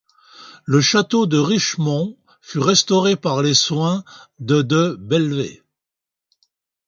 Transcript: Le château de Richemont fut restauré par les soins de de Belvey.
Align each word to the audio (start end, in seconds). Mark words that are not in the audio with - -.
Le 0.65 0.81
château 0.81 1.27
de 1.27 1.37
Richemont 1.37 2.17
fut 2.41 2.57
restauré 2.57 3.15
par 3.15 3.43
les 3.43 3.53
soins 3.53 4.03
de 4.39 4.63
de 4.63 4.97
Belvey. 4.99 5.61